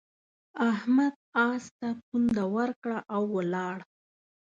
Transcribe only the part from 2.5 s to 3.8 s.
ورکړه او ولاړ.